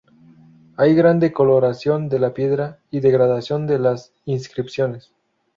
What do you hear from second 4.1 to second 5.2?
inscripciones.